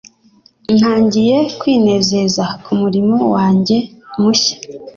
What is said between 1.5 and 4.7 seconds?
kwinezeza kumurimo wanjye mushya.